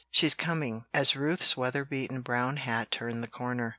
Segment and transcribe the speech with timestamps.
[0.09, 3.69] she's coming," as Ruth's weather beaten brown hat turned the corner.